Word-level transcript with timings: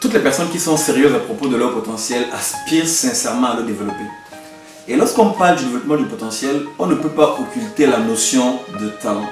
Toutes 0.00 0.14
les 0.14 0.20
personnes 0.20 0.48
qui 0.48 0.58
sont 0.58 0.78
sérieuses 0.78 1.14
à 1.14 1.18
propos 1.18 1.46
de 1.46 1.56
leur 1.56 1.74
potentiel 1.74 2.24
aspirent 2.32 2.88
sincèrement 2.88 3.48
à 3.48 3.56
le 3.56 3.64
développer. 3.64 4.06
Et 4.88 4.96
lorsqu'on 4.96 5.32
parle 5.32 5.56
du 5.56 5.64
développement 5.64 5.96
du 5.96 6.06
potentiel, 6.06 6.62
on 6.78 6.86
ne 6.86 6.94
peut 6.94 7.10
pas 7.10 7.36
occulter 7.38 7.84
la 7.86 7.98
notion 7.98 8.60
de 8.80 8.88
talent. 8.88 9.28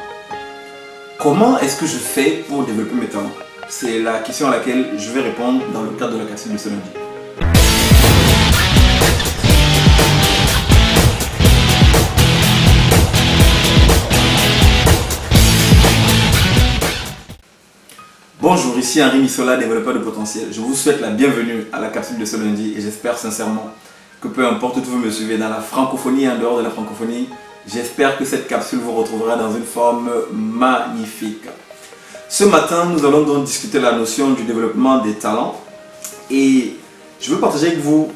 Comment 1.19 1.59
est-ce 1.59 1.81
que 1.81 1.87
je 1.87 1.97
fais 1.97 2.45
pour 2.47 2.65
développer 2.65 2.95
mes 2.97 3.07
talents? 3.07 3.33
C'est 3.71 4.01
la 4.01 4.19
question 4.19 4.49
à 4.49 4.51
laquelle 4.51 4.91
je 4.99 5.11
vais 5.11 5.23
répondre 5.23 5.63
dans 5.73 5.83
le 5.85 5.91
cadre 5.99 6.13
de 6.13 6.19
la 6.19 6.27
question 6.27 6.53
de 6.53 6.59
ce 6.59 6.69
lundi. 6.69 7.08
Bonjour, 18.51 18.79
ici 18.79 19.03
Henri 19.03 19.19
Missola, 19.19 19.59
développeur 19.59 19.93
de 19.93 19.99
potentiel. 19.99 20.47
Je 20.51 20.63
vous 20.63 20.75
souhaite 20.75 21.03
la 21.03 21.11
bienvenue 21.11 21.67
à 21.71 21.81
la 21.81 21.89
capsule 21.89 22.17
de 22.17 22.25
ce 22.25 22.37
lundi 22.37 22.73
et 22.75 22.81
j'espère 22.81 23.19
sincèrement 23.19 23.75
que 24.23 24.29
peu 24.29 24.47
importe 24.47 24.79
où 24.79 24.81
vous 24.85 24.97
me 24.97 25.11
suivez, 25.11 25.37
dans 25.37 25.51
la 25.51 25.61
francophonie 25.61 26.25
et 26.25 26.31
en 26.31 26.39
dehors 26.39 26.57
de 26.57 26.63
la 26.63 26.71
francophonie, 26.71 27.29
j'espère 27.71 28.17
que 28.17 28.25
cette 28.25 28.49
capsule 28.49 28.79
vous 28.79 28.93
retrouvera 28.93 29.37
dans 29.37 29.55
une 29.55 29.67
forme 29.67 30.09
magnifique. 30.33 31.45
Ce 32.31 32.45
matin, 32.45 32.87
nous 32.87 33.05
allons 33.05 33.25
donc 33.25 33.45
discuter 33.45 33.81
la 33.81 33.93
notion 33.93 34.31
du 34.31 34.45
développement 34.45 35.03
des 35.03 35.13
talents 35.13 35.61
et 36.31 36.73
je 37.21 37.31
veux 37.31 37.41
partager 37.41 37.67
avec 37.67 37.81
vous 37.81 38.11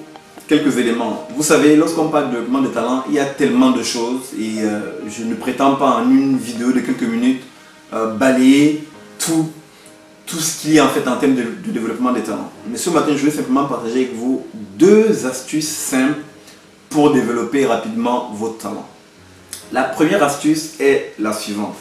quelques 0.48 0.78
éléments. 0.78 1.28
Vous 1.37 1.42
savez, 1.42 1.77
lorsqu'on 1.77 2.09
parle 2.09 2.28
de 2.28 2.30
développement 2.30 2.62
des 2.62 2.70
talents, 2.70 3.05
il 3.06 3.17
y 3.17 3.20
a 3.20 3.27
tellement 3.27 3.73
de 3.73 3.83
choses 3.83 4.30
et 4.41 4.62
euh, 4.62 4.98
je 5.11 5.25
ne 5.25 5.34
prétends 5.34 5.75
pas 5.75 5.97
en 5.97 6.11
une 6.11 6.39
vidéo 6.39 6.73
de 6.73 6.80
quelques 6.80 7.03
minutes 7.03 7.42
euh, 7.92 8.14
balayer 8.14 8.89
tout 9.19 9.51
tout 10.27 10.39
ce 10.39 10.61
qu'il 10.61 10.75
y 10.75 10.79
a 10.79 10.85
en 10.85 10.89
fait 10.89 11.07
en 11.09 11.17
termes 11.17 11.35
de, 11.35 11.71
développement 11.71 12.12
des 12.12 12.23
talents. 12.23 12.51
Mais 12.69 12.79
ce 12.79 12.91
matin, 12.91 13.12
je 13.17 13.25
vais 13.25 13.31
simplement 13.31 13.65
partager 13.65 14.05
avec 14.05 14.15
vous 14.15 14.47
deux 14.53 15.27
astuces 15.27 15.69
simples 15.69 16.20
pour 16.89 17.12
développer 17.12 17.67
rapidement 17.67 18.31
vos 18.34 18.51
talents. 18.51 18.89
La 19.73 19.84
première 19.84 20.23
astuce 20.23 20.79
est 20.81 21.14
la 21.19 21.33
suivante. 21.33 21.77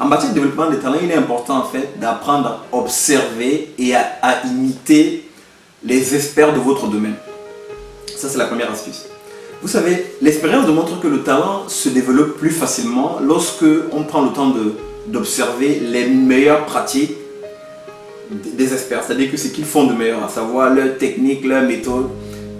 En 0.00 0.06
matière 0.06 0.30
de 0.30 0.34
développement 0.34 0.70
des 0.70 0.78
talents, 0.78 0.98
il 1.02 1.10
est 1.10 1.16
important 1.16 1.58
en 1.58 1.64
fait 1.64 1.98
d'apprendre 1.98 2.48
à 2.48 2.76
observer 2.76 3.74
et 3.78 3.94
à, 3.94 4.42
imiter 4.46 5.28
les 5.84 6.14
experts 6.14 6.54
de 6.54 6.60
votre 6.60 6.86
domaine. 6.86 7.16
Ça, 8.16 8.28
c'est 8.28 8.38
la 8.38 8.46
première 8.46 8.70
astuce. 8.70 9.06
Vous 9.60 9.68
savez, 9.68 10.14
l'expérience 10.22 10.66
démontre 10.66 11.00
que 11.00 11.08
le 11.08 11.22
talent 11.22 11.68
se 11.68 11.88
développe 11.88 12.38
plus 12.38 12.50
facilement 12.50 13.18
lorsque 13.20 13.64
on 13.92 14.04
prend 14.04 14.22
le 14.22 14.30
temps 14.30 14.54
d'observer 15.08 15.80
les 15.80 16.06
meilleures 16.06 16.64
pratiques 16.64 17.17
des 18.30 18.72
experts, 18.72 19.02
c'est-à-dire 19.06 19.30
que 19.30 19.36
ce 19.36 19.48
qu'ils 19.48 19.64
font 19.64 19.86
de 19.86 19.94
meilleur, 19.94 20.22
à 20.22 20.28
savoir 20.28 20.72
leur 20.74 20.98
technique, 20.98 21.44
leur 21.44 21.62
méthode. 21.62 22.08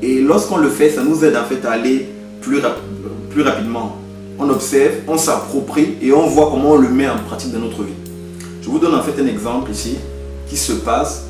Et 0.02 0.20
lorsqu'on 0.20 0.58
le 0.58 0.68
fait, 0.68 0.90
ça 0.90 1.02
nous 1.02 1.24
aide 1.24 1.36
en 1.36 1.44
fait 1.44 1.64
à 1.66 1.72
aller 1.72 2.08
plus, 2.40 2.60
rapidement. 3.42 3.96
On 4.38 4.48
observe, 4.48 4.94
on 5.06 5.18
s'approprie 5.18 5.96
et 6.00 6.12
on 6.12 6.26
voit 6.26 6.48
comment 6.50 6.72
on 6.72 6.76
le 6.76 6.88
met 6.88 7.08
en 7.08 7.18
pratique 7.18 7.52
dans 7.52 7.58
notre 7.58 7.82
vie. 7.82 7.92
Je 8.62 8.68
vous 8.68 8.78
donne 8.78 8.94
en 8.94 9.02
fait 9.02 9.20
un 9.20 9.26
exemple 9.26 9.70
ici 9.70 9.96
qui 10.48 10.56
se 10.56 10.72
passe 10.72 11.24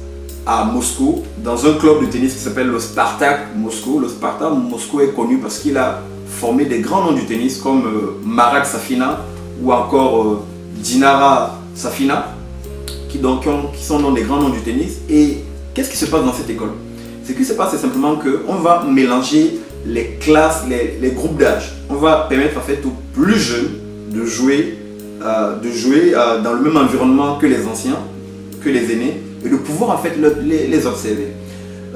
à 0.46 0.64
Moscou, 0.64 1.22
dans 1.42 1.66
un 1.66 1.74
club 1.74 2.00
de 2.00 2.06
tennis 2.06 2.34
qui 2.34 2.38
s'appelle 2.38 2.68
le 2.68 2.78
Spartak 2.78 3.54
Moscou. 3.56 3.98
Le 4.00 4.08
Spartak 4.08 4.52
Moscou 4.52 5.00
est 5.00 5.12
connu 5.14 5.38
parce 5.38 5.58
qu'il 5.58 5.76
a 5.76 6.00
formé 6.26 6.64
des 6.66 6.80
grands 6.80 7.04
noms 7.04 7.12
du 7.12 7.24
tennis 7.26 7.58
comme 7.58 7.84
euh, 7.86 8.20
Marat 8.24 8.64
Safina 8.64 9.20
ou 9.62 9.72
encore 9.72 10.22
euh, 10.22 10.42
Dinara 10.76 11.58
Safina 11.74 12.37
qui, 13.08 13.18
donc, 13.18 13.44
qui 13.74 13.84
sont 13.84 14.00
dans 14.00 14.12
les 14.12 14.22
grands 14.22 14.40
noms 14.40 14.50
du 14.50 14.60
tennis. 14.60 14.98
Et 15.08 15.38
qu'est-ce 15.74 15.90
qui 15.90 15.96
se 15.96 16.06
passe 16.06 16.24
dans 16.24 16.32
cette 16.32 16.50
école? 16.50 16.72
Ce 17.26 17.32
qui 17.32 17.44
se 17.44 17.52
passe, 17.52 17.72
c'est 17.72 17.78
simplement 17.78 18.16
qu'on 18.16 18.54
va 18.54 18.84
mélanger 18.84 19.58
les 19.86 20.16
classes, 20.20 20.62
les, 20.68 21.10
groupes 21.10 21.38
d'âge. 21.38 21.74
On 21.90 21.94
va 21.94 22.26
permettre 22.28 22.58
en 22.58 22.62
fait 22.62 22.80
aux 22.84 22.94
plus 23.12 23.38
jeunes 23.38 23.70
de 24.10 24.24
jouer, 24.24 24.78
euh, 25.22 25.58
de 25.58 25.70
jouer 25.70 26.14
euh, 26.14 26.40
dans 26.42 26.52
le 26.52 26.60
même 26.62 26.76
environnement 26.76 27.36
que 27.36 27.46
les 27.46 27.66
anciens, 27.66 27.98
que 28.62 28.68
les 28.68 28.92
aînés, 28.92 29.20
et 29.44 29.48
de 29.48 29.56
pouvoir 29.56 29.90
en 29.90 29.98
fait 29.98 30.14
les, 30.16 30.86
observer. 30.86 31.28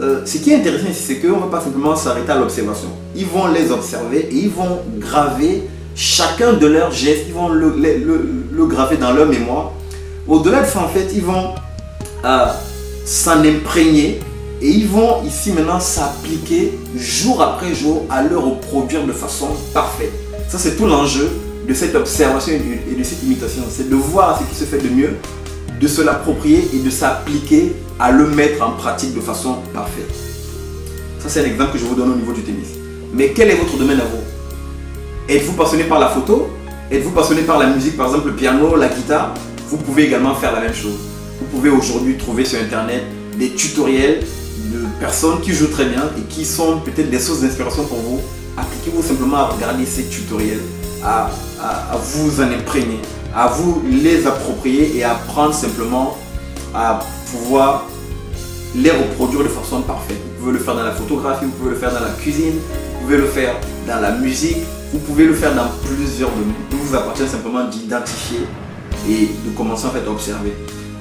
Euh, 0.00 0.20
ce 0.24 0.38
qui 0.38 0.52
est 0.52 0.56
intéressant 0.56 0.88
ici, 0.90 1.02
c'est 1.02 1.16
qu'on 1.16 1.36
ne 1.36 1.40
va 1.40 1.48
pas 1.50 1.60
simplement 1.60 1.96
s'arrêter 1.96 2.30
à 2.30 2.38
l'observation. 2.38 2.88
Ils 3.16 3.26
vont 3.26 3.48
les 3.48 3.70
observer 3.72 4.28
et 4.30 4.34
ils 4.34 4.50
vont 4.50 4.80
graver 4.98 5.64
chacun 5.94 6.54
de 6.54 6.66
leurs 6.66 6.92
gestes, 6.92 7.24
ils 7.28 7.34
vont 7.34 7.48
le 7.48 8.66
graver 8.66 8.96
dans 8.96 9.12
leur 9.12 9.26
mémoire 9.26 9.72
au-delà 10.28 10.62
de 10.62 10.66
ça, 10.66 10.80
en 10.80 10.88
fait, 10.88 11.08
ils 11.14 11.22
vont 11.22 11.54
euh, 12.24 12.46
s'en 13.04 13.44
imprégner 13.44 14.20
et 14.60 14.68
ils 14.68 14.86
vont 14.86 15.22
ici 15.24 15.52
maintenant 15.52 15.80
s'appliquer 15.80 16.78
jour 16.96 17.42
après 17.42 17.74
jour 17.74 18.04
à 18.08 18.22
le 18.22 18.38
reproduire 18.38 19.04
de 19.04 19.12
façon 19.12 19.48
parfaite. 19.74 20.12
Ça, 20.48 20.58
c'est 20.58 20.76
tout 20.76 20.86
l'enjeu 20.86 21.30
de 21.66 21.74
cette 21.74 21.94
observation 21.94 22.52
et 22.52 22.94
de 22.94 23.04
cette 23.04 23.22
imitation. 23.22 23.62
C'est 23.68 23.88
de 23.88 23.96
voir 23.96 24.38
ce 24.38 24.44
qui 24.44 24.54
se 24.54 24.64
fait 24.64 24.78
de 24.78 24.88
mieux, 24.88 25.16
de 25.80 25.88
se 25.88 26.02
l'approprier 26.02 26.68
et 26.74 26.78
de 26.78 26.90
s'appliquer 26.90 27.74
à 27.98 28.12
le 28.12 28.28
mettre 28.28 28.62
en 28.64 28.72
pratique 28.72 29.14
de 29.14 29.20
façon 29.20 29.56
parfaite. 29.74 30.10
Ça, 31.18 31.28
c'est 31.28 31.40
un 31.40 31.44
exemple 31.44 31.72
que 31.72 31.78
je 31.78 31.84
vous 31.84 31.94
donne 31.94 32.12
au 32.12 32.16
niveau 32.16 32.32
du 32.32 32.42
tennis. 32.42 32.68
Mais 33.12 33.30
quel 33.30 33.50
est 33.50 33.56
votre 33.56 33.76
domaine 33.76 34.00
à 34.00 34.04
vous? 34.04 34.22
Êtes-vous 35.28 35.52
passionné 35.54 35.84
par 35.84 35.98
la 35.98 36.08
photo? 36.08 36.48
Êtes-vous 36.90 37.10
passionné 37.10 37.42
par 37.42 37.58
la 37.58 37.66
musique, 37.66 37.96
par 37.96 38.06
exemple 38.06 38.28
le 38.28 38.34
piano, 38.34 38.76
la 38.76 38.88
guitare? 38.88 39.34
Vous 39.72 39.78
pouvez 39.78 40.04
également 40.04 40.34
faire 40.34 40.52
la 40.52 40.60
même 40.60 40.74
chose. 40.74 40.98
Vous 41.40 41.46
pouvez 41.46 41.70
aujourd'hui 41.70 42.18
trouver 42.18 42.44
sur 42.44 42.60
Internet 42.60 43.04
des 43.38 43.50
tutoriels 43.50 44.20
de 44.20 44.84
personnes 45.00 45.40
qui 45.40 45.52
jouent 45.54 45.70
très 45.70 45.86
bien 45.86 46.10
et 46.18 46.20
qui 46.28 46.44
sont 46.44 46.80
peut-être 46.80 47.08
des 47.08 47.18
sources 47.18 47.40
d'inspiration 47.40 47.84
pour 47.84 47.98
vous. 47.98 48.20
Appliquez-vous 48.58 49.02
simplement 49.02 49.38
à 49.38 49.46
regarder 49.46 49.86
ces 49.86 50.04
tutoriels, 50.04 50.60
à, 51.02 51.30
vous 51.96 52.42
en 52.42 52.50
imprégner, 52.52 53.00
à 53.34 53.48
vous 53.48 53.82
les 53.90 54.26
approprier 54.26 54.94
et 54.94 55.04
apprendre 55.04 55.54
simplement 55.54 56.18
à 56.74 57.00
pouvoir 57.30 57.86
les 58.74 58.90
reproduire 58.90 59.44
de 59.44 59.48
façon 59.48 59.80
parfaite. 59.80 60.18
Vous 60.36 60.44
pouvez 60.44 60.58
le 60.58 60.58
faire 60.58 60.74
dans 60.74 60.84
la 60.84 60.92
photographie, 60.92 61.46
vous 61.46 61.52
pouvez 61.52 61.70
le 61.70 61.76
faire 61.76 61.94
dans 61.94 62.00
la 62.00 62.10
cuisine, 62.10 62.58
vous 62.92 63.00
pouvez 63.06 63.16
le 63.16 63.26
faire 63.26 63.54
dans 63.88 64.00
la 64.00 64.12
musique, 64.18 64.58
vous 64.92 64.98
pouvez 64.98 65.24
le 65.24 65.34
faire 65.34 65.54
dans 65.54 65.68
plusieurs 65.86 66.30
domaines. 66.30 66.52
Il 66.70 66.76
vous 66.76 66.94
appartient 66.94 67.26
simplement 67.26 67.64
d'identifier 67.68 68.40
et 69.08 69.28
de 69.44 69.56
commencer 69.56 69.86
en 69.86 69.90
fait 69.90 70.06
à 70.06 70.10
observer. 70.10 70.52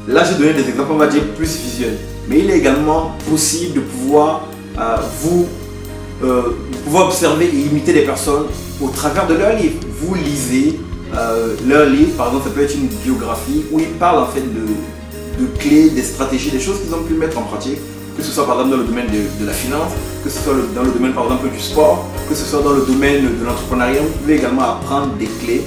Là, 0.08 0.24
j'ai 0.24 0.36
donné 0.36 0.54
des 0.54 0.68
exemples, 0.68 0.92
on 0.94 0.98
va 0.98 1.08
dire, 1.08 1.24
plus 1.36 1.58
visuels. 1.58 1.98
Mais 2.28 2.40
il 2.40 2.50
est 2.50 2.58
également 2.58 3.16
possible 3.30 3.76
de 3.76 3.80
pouvoir 3.82 4.48
euh, 4.80 4.98
vous 5.22 5.48
euh, 6.24 6.56
pouvoir 6.86 7.08
observer 7.08 7.46
et 7.46 7.60
imiter 7.60 7.94
des 7.94 8.02
personnes 8.04 8.46
au 8.80 8.90
travers 8.90 9.28
de 9.28 9.34
leurs 9.36 9.56
livres. 9.56 9.80
Vous 10.00 10.16
lisez 10.16 10.80
euh, 11.16 11.56
leurs 11.68 11.90
livres, 11.90 12.16
par 12.16 12.28
exemple, 12.28 12.48
ça 12.48 12.52
peut 12.52 12.62
être 12.62 12.76
une 12.76 12.88
biographie 12.88 13.66
où 13.72 13.80
ils 13.80 13.88
parlent 13.88 14.20
en 14.20 14.28
fait 14.28 14.42
de, 14.42 15.44
de 15.44 15.48
clés, 15.58 15.90
des 15.90 16.04
stratégies, 16.04 16.52
des 16.52 16.60
choses 16.60 16.80
qu'ils 16.82 16.94
ont 16.94 17.04
pu 17.04 17.14
mettre 17.14 17.38
en 17.38 17.44
pratique, 17.44 17.80
que 18.16 18.24
ce 18.24 18.32
soit 18.32 18.46
par 18.46 18.56
exemple 18.56 18.78
dans 18.78 18.82
le 18.84 18.88
domaine 18.88 19.08
de, 19.08 19.46
la 19.46 19.52
finance, 19.52 19.92
que 20.24 20.30
ce 20.30 20.40
soit 20.40 20.54
dans 20.76 20.84
le 20.84 20.92
domaine 20.92 21.14
par 21.14 21.24
exemple 21.26 21.50
du 21.50 21.60
sport, 21.60 22.06
que 22.30 22.36
ce 22.36 22.46
soit 22.46 22.62
dans 22.62 22.74
le 22.74 22.86
domaine 22.86 23.24
de 23.24 23.46
l'entrepreneuriat. 23.46 24.02
Vous 24.02 24.20
pouvez 24.22 24.36
également 24.36 24.64
apprendre 24.64 25.14
des 25.20 25.28
clés 25.44 25.64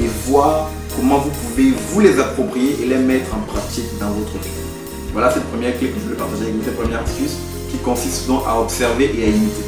et 0.00 0.06
voir 0.26 0.70
comment 0.98 1.18
vous 1.18 1.30
pouvez 1.30 1.72
vous 1.90 2.00
les 2.00 2.18
approprier 2.18 2.76
et 2.82 2.86
les 2.86 2.96
mettre 2.98 3.32
en 3.34 3.40
pratique 3.40 3.86
dans 4.00 4.10
votre 4.10 4.32
vie. 4.32 4.50
Voilà 5.12 5.30
cette 5.32 5.44
première 5.44 5.78
clé 5.78 5.90
que 5.90 5.98
je 5.98 6.04
voulais 6.04 6.16
partager 6.16 6.42
avec 6.42 6.54
vous, 6.56 6.64
cette 6.64 6.76
première 6.76 7.02
astuce 7.02 7.36
qui 7.70 7.78
consiste 7.78 8.26
donc 8.26 8.42
à 8.46 8.60
observer 8.60 9.14
et 9.16 9.24
à 9.24 9.28
imiter. 9.28 9.62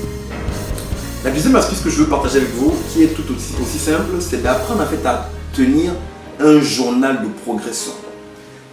La 1.25 1.31
deuxième 1.31 1.55
astuce 1.55 1.81
que 1.81 1.91
je 1.91 1.97
veux 2.03 2.07
partager 2.07 2.39
avec 2.39 2.53
vous, 2.55 2.73
qui 2.93 3.05
est 3.05 3.09
tout 3.09 3.23
aussi, 3.33 3.55
aussi 3.63 3.79
simple, 3.79 4.17
c'est 4.21 4.43
d'apprendre 4.43 4.83
en 4.83 4.87
fait 4.87 5.05
à 5.07 5.31
tenir 5.55 5.93
un 6.41 6.61
journal 6.61 7.23
de 7.23 7.29
progression. 7.45 7.93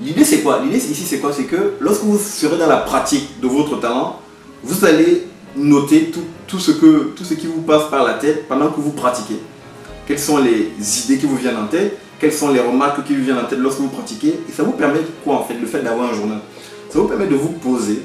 L'idée 0.01 0.25
c'est 0.25 0.41
quoi? 0.41 0.61
L'idée 0.63 0.77
ici 0.77 1.05
c'est 1.05 1.19
quoi? 1.19 1.31
C'est 1.33 1.43
que 1.43 1.73
lorsque 1.79 2.03
vous 2.03 2.17
serez 2.17 2.57
dans 2.57 2.67
la 2.67 2.77
pratique 2.77 3.39
de 3.39 3.47
votre 3.47 3.79
talent, 3.79 4.19
vous 4.63 4.83
allez 4.85 5.27
noter 5.55 6.05
tout, 6.05 6.23
tout, 6.47 6.59
ce 6.59 6.71
que, 6.71 7.13
tout 7.15 7.23
ce 7.23 7.35
qui 7.35 7.47
vous 7.47 7.61
passe 7.61 7.89
par 7.91 8.03
la 8.03 8.13
tête 8.13 8.47
pendant 8.47 8.69
que 8.69 8.79
vous 8.79 8.91
pratiquez. 8.91 9.39
Quelles 10.07 10.19
sont 10.19 10.37
les 10.37 10.71
idées 11.03 11.17
qui 11.17 11.25
vous 11.25 11.35
viennent 11.35 11.57
en 11.57 11.67
tête? 11.67 11.97
Quelles 12.19 12.33
sont 12.33 12.51
les 12.51 12.59
remarques 12.59 13.03
qui 13.05 13.15
vous 13.15 13.23
viennent 13.23 13.37
en 13.37 13.45
tête 13.45 13.59
lorsque 13.59 13.79
vous 13.79 13.89
pratiquez. 13.89 14.39
Et 14.49 14.51
ça 14.55 14.63
vous 14.63 14.71
permet 14.71 14.99
quoi 15.23 15.35
en 15.35 15.43
fait, 15.43 15.55
le 15.55 15.67
fait 15.67 15.81
d'avoir 15.81 16.11
un 16.11 16.15
journal? 16.15 16.39
Ça 16.91 16.99
vous 16.99 17.07
permet 17.07 17.27
de 17.27 17.35
vous 17.35 17.49
poser, 17.49 18.01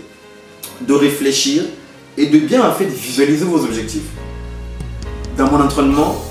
de 0.80 0.92
réfléchir 0.92 1.64
et 2.18 2.26
de 2.26 2.38
bien 2.38 2.68
en 2.68 2.72
fait 2.72 2.86
visualiser 2.86 3.44
vos 3.44 3.64
objectifs. 3.64 4.10
Dans 5.36 5.50
mon 5.50 5.60
entraînement, 5.62 6.22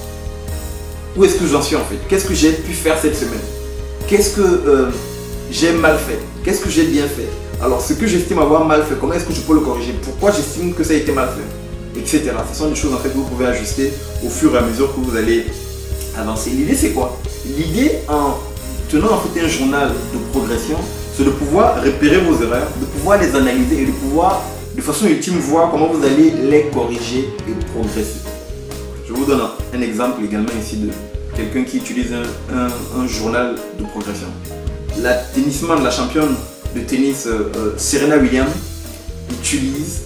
où 1.18 1.26
est-ce 1.26 1.36
que 1.36 1.48
j'en 1.48 1.62
suis 1.62 1.76
en 1.76 1.84
fait? 1.86 1.98
Qu'est-ce 2.08 2.26
que 2.26 2.36
j'ai 2.36 2.52
pu 2.52 2.74
faire 2.74 2.98
cette 3.00 3.16
semaine? 3.16 3.40
Qu'est-ce 4.08 4.36
que 4.36 4.42
euh, 4.42 4.90
j'ai 5.50 5.74
mal 5.74 5.98
fait? 5.98 6.20
Qu'est-ce 6.44 6.62
que 6.62 6.70
j'ai 6.70 6.84
bien 6.84 7.08
fait? 7.08 7.28
Alors 7.64 7.82
ce 7.82 7.94
que 7.94 8.08
j'estime 8.08 8.40
avoir 8.40 8.66
mal 8.66 8.84
fait, 8.84 8.96
comment 9.00 9.14
est-ce 9.14 9.26
que 9.26 9.34
je 9.34 9.42
peux 9.42 9.54
le 9.54 9.62
corriger? 9.62 9.94
Pourquoi 10.04 10.32
j'estime 10.32 10.74
que 10.74 10.84
ça 10.84 10.94
a 10.94 10.98
été 10.98 11.12
mal 11.12 11.30
fait? 11.30 12.00
Etc. 12.00 12.22
Ce 12.52 12.58
sont 12.58 12.70
des 12.70 12.76
choses 12.76 12.94
en 12.94 12.98
fait 12.98 13.10
que 13.10 13.16
vous 13.16 13.24
pouvez 13.24 13.46
ajuster 13.48 13.92
au 14.26 14.30
fur 14.30 14.54
et 14.56 14.58
à 14.58 14.62
mesure 14.62 14.94
que 14.94 15.00
vous 15.00 15.16
allez 15.16 15.46
avancer. 16.18 16.52
L'idée 16.52 16.76
c'est 16.76 16.92
quoi? 16.92 17.20
L'idée 17.58 18.00
en 18.08 18.38
tenant 18.90 19.14
en 19.14 19.20
fait 19.20 19.42
un 19.42 19.48
journal 19.48 19.90
de 19.90 20.32
progression, 20.32 20.78
c'est 21.16 21.26
de 21.26 21.32
pouvoir 21.32 21.84
repérer 21.84 22.20
vos 22.20 22.42
erreurs, 22.42 22.68
de 22.80 22.86
pouvoir 22.86 23.20
les 23.20 23.36
analyser 23.36 23.82
et 23.82 23.86
de 23.86 23.92
pouvoir 23.92 24.42
de 24.76 24.82
façon 24.82 25.08
ultime 25.08 25.38
voir 25.40 25.70
comment 25.70 25.88
vous 25.88 26.04
allez 26.06 26.32
les 26.50 26.70
corriger 26.74 27.30
et 27.48 27.66
progresser. 27.74 28.22
Je 29.06 29.14
vous 29.14 29.26
donne 29.26 29.42
un 29.74 29.82
exemple 29.82 30.24
également 30.24 30.52
ici 30.62 30.78
de 30.78 30.90
quelqu'un 31.36 31.64
qui 31.64 31.78
utilise 31.78 32.14
un, 32.54 33.08
journal 33.08 33.56
de 33.78 33.84
progression. 33.84 34.28
La 35.02 35.16
tennisman, 35.16 35.84
la 35.84 35.92
championne 35.92 36.36
de 36.74 36.82
tennis 36.82 37.26
euh, 37.28 37.52
euh, 37.58 37.74
Serena 37.78 38.18
Williams 38.18 38.52
utilise, 39.30 40.04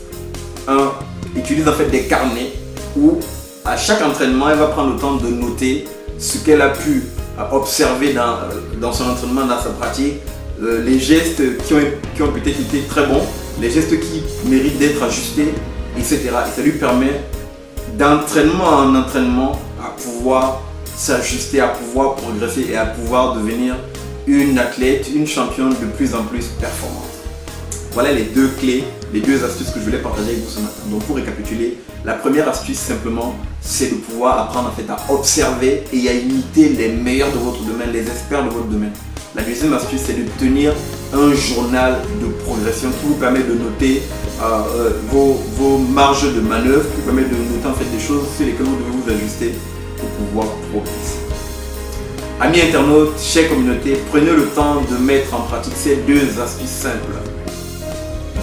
un, 0.68 0.92
utilise 1.36 1.68
en 1.68 1.74
fait 1.74 1.90
des 1.92 2.04
carnets 2.04 2.54
où 2.98 3.20
à 3.64 3.78
chaque 3.78 4.02
entraînement 4.02 4.50
elle 4.50 4.58
va 4.58 4.68
prendre 4.68 4.94
le 4.94 5.00
temps 5.00 5.16
de 5.16 5.28
noter 5.28 5.86
ce 6.18 6.40
qu'elle 6.40 6.62
a 6.62 6.70
pu 6.70 7.04
observer 7.52 8.14
dans, 8.14 8.94
son 8.94 9.10
entraînement, 9.10 9.46
dans 9.46 9.62
sa 9.62 9.70
pratique, 9.70 10.16
euh, 10.62 10.84
les 10.84 11.00
gestes 11.00 11.42
qui 11.66 11.74
ont, 11.74 11.80
qui 12.16 12.22
ont 12.22 12.32
peut-être 12.32 12.60
été 12.60 12.82
très 12.90 13.06
bons, 13.06 13.22
les 13.62 13.70
gestes 13.70 14.00
qui 14.00 14.24
méritent 14.48 14.78
d'être 14.78 15.04
ajustés, 15.04 15.54
etc. 15.98 16.22
Et 16.24 16.56
ça 16.56 16.62
lui 16.62 16.74
permet 16.74 17.22
d'entraînement 17.98 18.70
en 18.70 18.96
entraînement 18.96 19.60
à 19.80 19.90
pouvoir 20.02 20.62
s'ajuster, 20.96 21.60
à 21.60 21.68
pouvoir 21.70 22.16
progresser 22.16 22.68
et 22.72 22.78
à 22.78 22.86
pouvoir 22.86 23.36
devenir 23.36 23.76
une 24.28 24.58
athlète, 24.58 25.10
une 25.14 25.28
championne 25.28 25.70
de 25.70 25.86
plus 25.96 26.16
en 26.16 26.24
plus 26.24 26.46
performante. 26.60 27.04
Voilà 27.92 28.12
les 28.12 28.24
deux 28.24 28.50
clés, 28.60 28.84
les 29.14 29.22
deux 29.22 29.44
astuces 29.44 29.70
que 29.70 29.80
je 29.80 29.86
voulais 29.86 30.00
partager 30.00 30.30
avec 30.30 30.44
vous 30.44 30.50
ce 30.50 30.60
matin. 30.60 30.82
Donc 30.90 31.04
pour 31.04 31.16
récapituler, 31.16 31.78
la 32.06 32.14
première 32.14 32.48
astuce 32.48 32.78
simplement, 32.78 33.36
c'est 33.62 33.90
de 33.90 33.96
pouvoir 33.96 34.40
apprendre 34.40 34.70
en 34.70 34.72
fait 34.72 34.88
à 34.90 35.12
observer 35.12 35.84
et 35.92 36.08
à 36.08 36.14
imiter 36.14 36.70
les 36.70 36.90
meilleurs 36.90 37.32
de 37.32 37.38
votre 37.40 37.64
domaine, 37.64 37.92
les 37.92 38.02
experts 38.02 38.44
de 38.44 38.50
votre 38.50 38.68
domaine. 38.68 38.94
La 39.36 39.42
deuxième 39.42 39.74
astuce, 39.74 40.02
c'est 40.06 40.14
de 40.14 40.30
tenir 40.40 40.72
un 41.14 41.34
journal 41.34 42.02
de 42.22 42.28
progression 42.44 42.90
qui 42.90 43.08
vous 43.08 43.16
permet 43.16 43.40
de 43.40 43.54
noter 43.54 44.04
euh, 44.40 44.62
euh, 44.76 44.90
vos, 45.12 45.78
marges 45.78 46.32
de 46.32 46.42
manœuvre, 46.42 46.86
qui 46.92 46.98
vous 46.98 47.06
permet 47.08 47.24
de 47.24 47.30
noter 47.30 47.68
en 47.68 47.74
fait 47.74 47.86
des 47.86 48.02
choses 48.02 48.24
sur 48.38 48.46
lesquelles 48.46 48.68
vous 48.68 48.76
devez 48.76 49.04
vous 49.04 49.10
ajuster 49.12 49.56
pour 49.98 50.10
pouvoir 50.10 50.48
progresser. 50.72 51.18
Amis 52.40 52.62
internautes, 52.62 53.20
chers 53.20 53.50
communautés, 53.50 53.98
prenez 54.12 54.32
le 54.32 54.46
temps 54.50 54.82
de 54.82 54.98
mettre 55.04 55.34
en 55.34 55.42
pratique 55.42 55.74
ces 55.76 55.96
deux 56.08 56.40
astuces 56.40 56.70
simples 56.70 57.18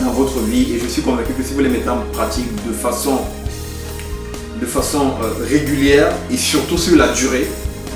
dans 0.03 0.11
votre 0.11 0.41
vie 0.41 0.75
et 0.75 0.81
je 0.81 0.88
suis 0.88 1.03
convaincu 1.03 1.32
que 1.32 1.43
si 1.44 1.55
vous 1.55 1.61
les 1.61 1.69
mettez 1.69 1.88
en 1.88 2.00
pratique 2.12 2.49
de 2.67 2.73
façon, 2.73 3.20
de 4.62 4.67
façon 4.67 5.14
euh, 5.20 5.44
régulière 5.44 6.12
et 6.31 6.37
surtout 6.37 6.79
sur 6.79 6.97
la 6.97 7.09
durée, 7.09 7.49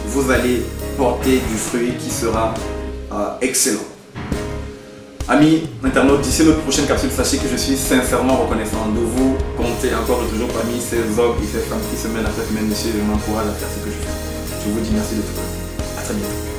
vous 0.09 0.31
allez 0.33 0.63
porter 0.97 1.39
du 1.39 1.57
fruit 1.57 1.93
qui 2.01 2.11
sera 2.11 2.53
excellent. 3.41 3.87
Amis 5.29 5.63
internautes, 5.85 6.23
d'ici 6.23 6.45
notre 6.45 6.61
prochaine 6.61 6.87
capsule, 6.87 7.11
sachez 7.11 7.39
que 7.39 7.49
je 7.51 7.57
suis 7.57 7.77
sincèrement 7.77 8.37
reconnaissant 8.37 8.87
de 8.95 9.01
vous 9.01 9.37
compter 9.57 9.95
encore 9.95 10.23
et 10.27 10.31
toujours 10.31 10.49
parmi 10.49 10.81
ces 10.81 10.99
hommes 11.19 11.37
et 11.43 11.47
ces 11.47 11.65
femmes 11.67 11.81
qui 11.91 11.97
semaine 12.01 12.27
après 12.27 12.45
semaine, 12.47 12.67
monsieur, 12.69 12.91
je 12.95 13.03
m'encourage 13.03 13.47
à 13.47 13.53
faire 13.53 13.69
ce 13.69 13.85
que 13.85 13.91
je 13.91 13.99
fais. 14.03 14.67
Je 14.67 14.71
vous 14.73 14.81
dis 14.81 14.91
merci 14.93 15.15
de 15.15 15.23
tout. 15.23 15.41
À 15.99 16.03
très 16.03 16.15
bientôt. 16.15 16.56